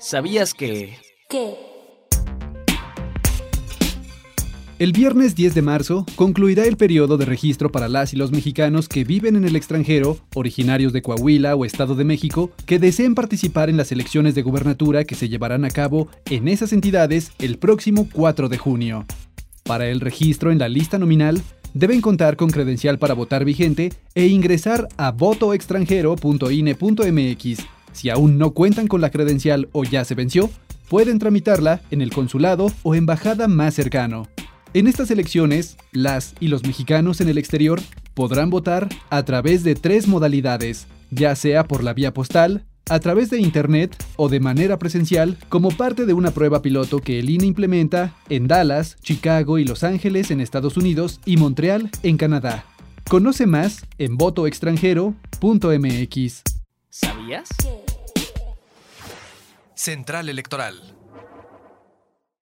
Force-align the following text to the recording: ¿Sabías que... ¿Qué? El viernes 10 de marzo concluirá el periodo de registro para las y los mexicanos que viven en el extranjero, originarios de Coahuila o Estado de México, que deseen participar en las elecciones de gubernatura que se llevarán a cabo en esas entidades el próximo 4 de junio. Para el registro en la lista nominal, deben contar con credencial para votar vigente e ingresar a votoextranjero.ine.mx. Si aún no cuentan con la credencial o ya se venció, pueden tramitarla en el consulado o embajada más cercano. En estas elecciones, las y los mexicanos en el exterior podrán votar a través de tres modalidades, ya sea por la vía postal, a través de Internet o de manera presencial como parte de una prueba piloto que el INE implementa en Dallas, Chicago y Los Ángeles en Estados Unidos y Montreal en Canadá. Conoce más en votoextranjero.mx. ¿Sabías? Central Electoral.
¿Sabías 0.00 0.54
que... 0.54 0.96
¿Qué? 1.28 1.56
El 4.78 4.92
viernes 4.92 5.34
10 5.34 5.56
de 5.56 5.62
marzo 5.62 6.06
concluirá 6.14 6.66
el 6.66 6.76
periodo 6.76 7.16
de 7.16 7.24
registro 7.24 7.72
para 7.72 7.88
las 7.88 8.12
y 8.12 8.16
los 8.16 8.30
mexicanos 8.30 8.88
que 8.88 9.02
viven 9.02 9.34
en 9.34 9.44
el 9.44 9.56
extranjero, 9.56 10.16
originarios 10.36 10.92
de 10.92 11.02
Coahuila 11.02 11.56
o 11.56 11.64
Estado 11.64 11.96
de 11.96 12.04
México, 12.04 12.52
que 12.64 12.78
deseen 12.78 13.16
participar 13.16 13.70
en 13.70 13.76
las 13.76 13.90
elecciones 13.90 14.36
de 14.36 14.42
gubernatura 14.42 15.02
que 15.02 15.16
se 15.16 15.28
llevarán 15.28 15.64
a 15.64 15.70
cabo 15.70 16.06
en 16.26 16.46
esas 16.46 16.72
entidades 16.72 17.32
el 17.40 17.58
próximo 17.58 18.08
4 18.12 18.48
de 18.48 18.56
junio. 18.56 19.04
Para 19.64 19.88
el 19.88 19.98
registro 19.98 20.52
en 20.52 20.60
la 20.60 20.68
lista 20.68 20.98
nominal, 20.98 21.42
deben 21.74 22.00
contar 22.00 22.36
con 22.36 22.50
credencial 22.50 23.00
para 23.00 23.14
votar 23.14 23.44
vigente 23.44 23.92
e 24.14 24.28
ingresar 24.28 24.86
a 24.96 25.10
votoextranjero.ine.mx. 25.10 27.77
Si 27.92 28.10
aún 28.10 28.38
no 28.38 28.52
cuentan 28.52 28.86
con 28.86 29.00
la 29.00 29.10
credencial 29.10 29.68
o 29.72 29.84
ya 29.84 30.04
se 30.04 30.14
venció, 30.14 30.50
pueden 30.88 31.18
tramitarla 31.18 31.80
en 31.90 32.02
el 32.02 32.10
consulado 32.10 32.70
o 32.82 32.94
embajada 32.94 33.48
más 33.48 33.74
cercano. 33.74 34.28
En 34.74 34.86
estas 34.86 35.10
elecciones, 35.10 35.76
las 35.92 36.34
y 36.40 36.48
los 36.48 36.64
mexicanos 36.64 37.20
en 37.20 37.28
el 37.28 37.38
exterior 37.38 37.80
podrán 38.14 38.50
votar 38.50 38.88
a 39.10 39.24
través 39.24 39.64
de 39.64 39.74
tres 39.74 40.06
modalidades, 40.06 40.86
ya 41.10 41.34
sea 41.36 41.64
por 41.64 41.82
la 41.82 41.94
vía 41.94 42.12
postal, 42.12 42.66
a 42.90 43.00
través 43.00 43.30
de 43.30 43.38
Internet 43.38 43.96
o 44.16 44.28
de 44.28 44.40
manera 44.40 44.78
presencial 44.78 45.38
como 45.48 45.70
parte 45.70 46.04
de 46.06 46.12
una 46.14 46.32
prueba 46.32 46.62
piloto 46.62 47.00
que 47.00 47.18
el 47.18 47.28
INE 47.30 47.46
implementa 47.46 48.14
en 48.28 48.46
Dallas, 48.48 48.96
Chicago 49.02 49.58
y 49.58 49.64
Los 49.64 49.82
Ángeles 49.84 50.30
en 50.30 50.40
Estados 50.40 50.76
Unidos 50.76 51.20
y 51.24 51.36
Montreal 51.36 51.90
en 52.02 52.16
Canadá. 52.16 52.64
Conoce 53.08 53.46
más 53.46 53.86
en 53.98 54.16
votoextranjero.mx. 54.16 56.57
¿Sabías? 57.00 57.48
Central 59.76 60.28
Electoral. 60.28 60.96